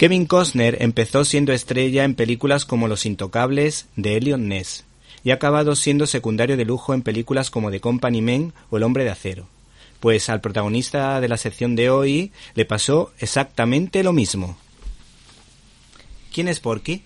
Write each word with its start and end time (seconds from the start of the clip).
Kevin 0.00 0.24
Costner 0.24 0.78
empezó 0.80 1.26
siendo 1.26 1.52
estrella 1.52 2.04
en 2.04 2.14
películas 2.14 2.64
como 2.64 2.88
Los 2.88 3.04
Intocables 3.04 3.84
de 3.96 4.16
Elliot 4.16 4.40
Ness 4.40 4.86
y 5.22 5.30
ha 5.30 5.34
acabado 5.34 5.76
siendo 5.76 6.06
secundario 6.06 6.56
de 6.56 6.64
lujo 6.64 6.94
en 6.94 7.02
películas 7.02 7.50
como 7.50 7.70
The 7.70 7.82
Company 7.82 8.22
Men 8.22 8.54
o 8.70 8.78
El 8.78 8.84
Hombre 8.84 9.04
de 9.04 9.10
Acero. 9.10 9.46
Pues 10.00 10.30
al 10.30 10.40
protagonista 10.40 11.20
de 11.20 11.28
la 11.28 11.36
sección 11.36 11.76
de 11.76 11.90
hoy 11.90 12.32
le 12.54 12.64
pasó 12.64 13.12
exactamente 13.18 14.02
lo 14.02 14.14
mismo. 14.14 14.56
¿Quién 16.32 16.48
es 16.48 16.60
Porky? 16.60 17.02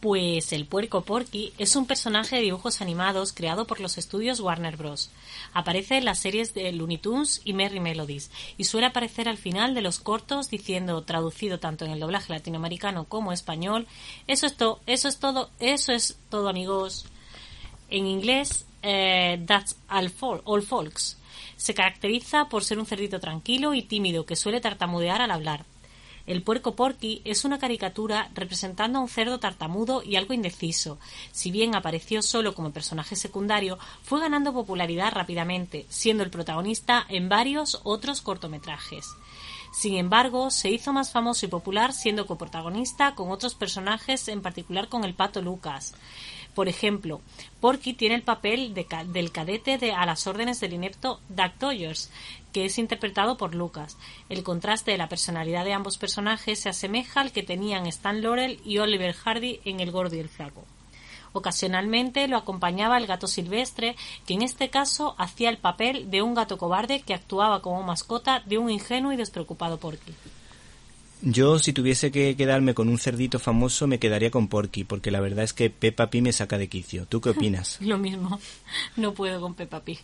Pues 0.00 0.52
el 0.52 0.64
puerco 0.64 1.00
Porky 1.00 1.52
es 1.58 1.74
un 1.74 1.84
personaje 1.84 2.36
de 2.36 2.42
dibujos 2.42 2.80
animados 2.80 3.32
creado 3.32 3.66
por 3.66 3.80
los 3.80 3.98
estudios 3.98 4.38
Warner 4.38 4.76
Bros. 4.76 5.10
Aparece 5.52 5.96
en 5.96 6.04
las 6.04 6.20
series 6.20 6.54
de 6.54 6.70
Looney 6.70 6.98
Tunes 6.98 7.40
y 7.44 7.52
Merry 7.52 7.80
Melodies 7.80 8.30
y 8.56 8.64
suele 8.64 8.86
aparecer 8.86 9.28
al 9.28 9.38
final 9.38 9.74
de 9.74 9.82
los 9.82 9.98
cortos 9.98 10.50
diciendo, 10.50 11.02
traducido 11.02 11.58
tanto 11.58 11.84
en 11.84 11.90
el 11.90 11.98
doblaje 11.98 12.32
latinoamericano 12.32 13.06
como 13.06 13.32
español, 13.32 13.88
eso 14.28 14.46
es, 14.46 14.56
todo, 14.56 14.78
eso 14.86 15.08
es 15.08 15.18
todo, 15.18 15.50
eso 15.58 15.90
es 15.90 16.16
todo 16.30 16.48
amigos. 16.48 17.06
En 17.90 18.06
inglés, 18.06 18.66
eh, 18.82 19.42
That's 19.48 19.76
all, 19.90 20.42
all 20.44 20.62
folks. 20.62 21.18
Se 21.56 21.74
caracteriza 21.74 22.48
por 22.48 22.62
ser 22.62 22.78
un 22.78 22.86
cerdito 22.86 23.18
tranquilo 23.18 23.74
y 23.74 23.82
tímido 23.82 24.26
que 24.26 24.36
suele 24.36 24.60
tartamudear 24.60 25.22
al 25.22 25.32
hablar. 25.32 25.64
El 26.28 26.42
puerco 26.42 26.76
Porky 26.76 27.22
es 27.24 27.46
una 27.46 27.58
caricatura 27.58 28.28
representando 28.34 28.98
a 28.98 29.02
un 29.02 29.08
cerdo 29.08 29.40
tartamudo 29.40 30.02
y 30.02 30.16
algo 30.16 30.34
indeciso. 30.34 30.98
Si 31.32 31.50
bien 31.50 31.74
apareció 31.74 32.20
solo 32.20 32.54
como 32.54 32.70
personaje 32.70 33.16
secundario, 33.16 33.78
fue 34.02 34.20
ganando 34.20 34.52
popularidad 34.52 35.10
rápidamente, 35.10 35.86
siendo 35.88 36.22
el 36.22 36.30
protagonista 36.30 37.06
en 37.08 37.30
varios 37.30 37.80
otros 37.82 38.20
cortometrajes. 38.20 39.06
Sin 39.72 39.96
embargo, 39.96 40.50
se 40.50 40.70
hizo 40.70 40.92
más 40.92 41.12
famoso 41.12 41.46
y 41.46 41.48
popular 41.48 41.94
siendo 41.94 42.26
coprotagonista 42.26 43.14
con 43.14 43.30
otros 43.30 43.54
personajes, 43.54 44.28
en 44.28 44.42
particular 44.42 44.90
con 44.90 45.04
el 45.04 45.14
pato 45.14 45.40
Lucas. 45.40 45.94
Por 46.58 46.68
ejemplo, 46.68 47.20
Porky 47.60 47.94
tiene 47.94 48.16
el 48.16 48.24
papel 48.24 48.74
del 48.74 49.30
cadete 49.30 49.78
de 49.78 49.92
a 49.92 50.04
las 50.04 50.26
órdenes 50.26 50.58
del 50.58 50.72
inepto 50.72 51.20
Doug 51.28 51.52
Toyers, 51.56 52.10
que 52.52 52.64
es 52.64 52.80
interpretado 52.80 53.36
por 53.36 53.54
Lucas. 53.54 53.96
El 54.28 54.42
contraste 54.42 54.90
de 54.90 54.98
la 54.98 55.08
personalidad 55.08 55.64
de 55.64 55.72
ambos 55.72 55.98
personajes 55.98 56.58
se 56.58 56.68
asemeja 56.68 57.20
al 57.20 57.30
que 57.30 57.44
tenían 57.44 57.86
Stan 57.86 58.20
Laurel 58.20 58.58
y 58.64 58.78
Oliver 58.78 59.14
Hardy 59.14 59.60
en 59.64 59.78
El 59.78 59.92
Gordo 59.92 60.16
y 60.16 60.18
el 60.18 60.28
Flaco. 60.28 60.64
Ocasionalmente 61.32 62.26
lo 62.26 62.36
acompañaba 62.36 62.98
el 62.98 63.06
gato 63.06 63.28
silvestre, 63.28 63.94
que 64.26 64.34
en 64.34 64.42
este 64.42 64.68
caso 64.68 65.14
hacía 65.16 65.50
el 65.50 65.58
papel 65.58 66.10
de 66.10 66.22
un 66.22 66.34
gato 66.34 66.58
cobarde 66.58 67.02
que 67.02 67.14
actuaba 67.14 67.62
como 67.62 67.84
mascota 67.84 68.42
de 68.46 68.58
un 68.58 68.68
ingenuo 68.68 69.12
y 69.12 69.16
despreocupado 69.16 69.78
Porky. 69.78 70.12
Yo, 71.22 71.58
si 71.58 71.72
tuviese 71.72 72.12
que 72.12 72.36
quedarme 72.36 72.74
con 72.74 72.88
un 72.88 72.98
cerdito 72.98 73.38
famoso, 73.38 73.86
me 73.86 73.98
quedaría 73.98 74.30
con 74.30 74.48
Porky, 74.48 74.84
porque 74.84 75.10
la 75.10 75.20
verdad 75.20 75.44
es 75.44 75.52
que 75.52 75.68
Peppa 75.68 76.10
Pig 76.10 76.22
me 76.22 76.32
saca 76.32 76.58
de 76.58 76.68
quicio. 76.68 77.06
¿Tú 77.06 77.20
qué 77.20 77.30
opinas? 77.30 77.78
Lo 77.80 77.98
mismo. 77.98 78.40
No 78.96 79.14
puedo 79.14 79.40
con 79.40 79.54
Peppa 79.54 79.80
Pig. 79.80 79.98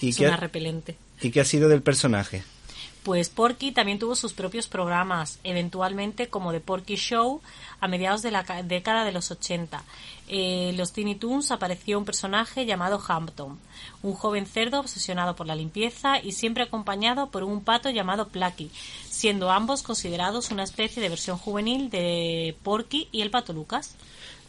¿Y 0.00 0.10
es 0.10 0.20
una 0.20 0.36
repelente. 0.36 0.96
¿Y 1.20 1.30
qué 1.30 1.40
ha 1.40 1.44
sido 1.44 1.68
del 1.68 1.82
personaje? 1.82 2.44
Pues 3.04 3.28
Porky 3.28 3.70
también 3.70 3.98
tuvo 3.98 4.16
sus 4.16 4.32
propios 4.32 4.66
programas, 4.66 5.38
eventualmente 5.44 6.28
como 6.28 6.52
The 6.52 6.60
Porky 6.60 6.96
Show 6.96 7.42
a 7.78 7.86
mediados 7.86 8.22
de 8.22 8.30
la 8.30 8.44
década 8.64 9.04
de 9.04 9.12
los 9.12 9.30
80. 9.30 9.84
En 10.26 10.38
eh, 10.38 10.72
los 10.74 10.92
Tiny 10.92 11.14
Toons 11.14 11.50
apareció 11.50 11.98
un 11.98 12.06
personaje 12.06 12.64
llamado 12.64 12.98
Hampton, 13.06 13.58
un 14.02 14.14
joven 14.14 14.46
cerdo 14.46 14.80
obsesionado 14.80 15.36
por 15.36 15.46
la 15.46 15.54
limpieza 15.54 16.18
y 16.18 16.32
siempre 16.32 16.62
acompañado 16.62 17.28
por 17.28 17.44
un 17.44 17.62
pato 17.62 17.90
llamado 17.90 18.28
Plucky, 18.28 18.70
siendo 19.10 19.50
ambos 19.50 19.82
considerados 19.82 20.50
una 20.50 20.64
especie 20.64 21.02
de 21.02 21.10
versión 21.10 21.36
juvenil 21.36 21.90
de 21.90 22.56
Porky 22.62 23.08
y 23.12 23.20
el 23.20 23.30
pato 23.30 23.52
Lucas. 23.52 23.96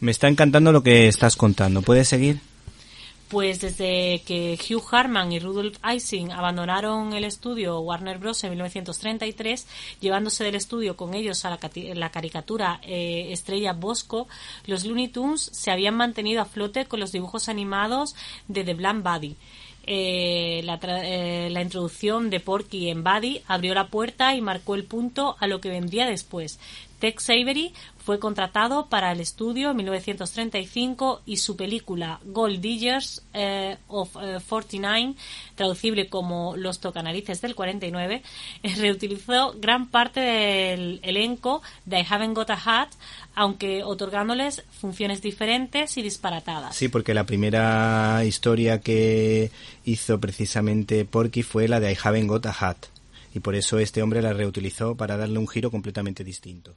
Me 0.00 0.12
está 0.12 0.28
encantando 0.28 0.72
lo 0.72 0.82
que 0.82 1.08
estás 1.08 1.36
contando. 1.36 1.82
¿Puedes 1.82 2.08
seguir? 2.08 2.40
Pues 3.28 3.60
desde 3.60 4.22
que 4.24 4.56
Hugh 4.56 4.84
Harman 4.92 5.32
y 5.32 5.40
Rudolph 5.40 5.78
Ising 5.84 6.30
abandonaron 6.30 7.12
el 7.12 7.24
estudio 7.24 7.80
Warner 7.80 8.18
Bros. 8.18 8.44
en 8.44 8.50
1933, 8.50 9.66
llevándose 10.00 10.44
del 10.44 10.54
estudio 10.54 10.96
con 10.96 11.12
ellos 11.12 11.44
a 11.44 11.50
la, 11.50 12.10
caricatura 12.10 12.80
eh, 12.84 13.32
Estrella 13.32 13.72
Bosco, 13.72 14.28
los 14.66 14.84
Looney 14.84 15.08
Tunes 15.08 15.50
se 15.52 15.72
habían 15.72 15.96
mantenido 15.96 16.40
a 16.40 16.44
flote 16.44 16.84
con 16.84 17.00
los 17.00 17.10
dibujos 17.10 17.48
animados 17.48 18.14
de 18.46 18.62
The 18.62 18.74
Bland 18.74 19.02
Buddy. 19.02 19.34
Eh, 19.88 20.62
la, 20.64 20.80
eh, 20.82 21.48
la, 21.50 21.62
introducción 21.62 22.28
de 22.28 22.40
Porky 22.40 22.90
en 22.90 23.04
Buddy 23.04 23.42
abrió 23.46 23.72
la 23.72 23.86
puerta 23.86 24.34
y 24.34 24.40
marcó 24.40 24.74
el 24.74 24.82
punto 24.84 25.36
a 25.38 25.46
lo 25.46 25.60
que 25.60 25.68
vendría 25.68 26.06
después. 26.06 26.58
Tex 26.98 27.30
Avery 27.30 27.72
fue 28.06 28.20
contratado 28.20 28.86
para 28.88 29.10
el 29.10 29.18
estudio 29.18 29.72
en 29.72 29.78
1935 29.78 31.22
y 31.26 31.38
su 31.38 31.56
película 31.56 32.20
Gold 32.24 32.60
Diggers 32.60 33.24
eh, 33.34 33.78
of 33.88 34.16
49, 34.48 35.10
eh, 35.10 35.14
traducible 35.56 36.08
como 36.08 36.56
Los 36.56 36.78
tocanarices 36.78 37.40
del 37.40 37.56
49, 37.56 38.22
eh, 38.62 38.74
reutilizó 38.76 39.56
gran 39.58 39.88
parte 39.88 40.20
del 40.20 41.00
elenco 41.02 41.62
de 41.84 41.98
I 41.98 42.06
Haven't 42.08 42.36
Got 42.36 42.50
a 42.50 42.60
Hat, 42.64 42.90
aunque 43.34 43.82
otorgándoles 43.82 44.62
funciones 44.70 45.20
diferentes 45.20 45.96
y 45.96 46.02
disparatadas. 46.02 46.76
Sí, 46.76 46.86
porque 46.86 47.12
la 47.12 47.26
primera 47.26 48.22
historia 48.24 48.80
que 48.80 49.50
hizo 49.84 50.20
precisamente 50.20 51.04
Porky 51.06 51.42
fue 51.42 51.66
la 51.66 51.80
de 51.80 51.90
I 51.90 51.98
Haven't 52.00 52.28
Got 52.28 52.46
a 52.46 52.56
Hat 52.56 52.86
y 53.34 53.40
por 53.40 53.56
eso 53.56 53.80
este 53.80 54.00
hombre 54.00 54.22
la 54.22 54.32
reutilizó 54.32 54.94
para 54.94 55.16
darle 55.16 55.40
un 55.40 55.48
giro 55.48 55.72
completamente 55.72 56.22
distinto 56.22 56.76